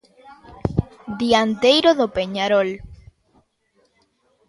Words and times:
Dianteiro 1.19 1.89
do 1.99 2.07
Peñarol. 2.15 2.69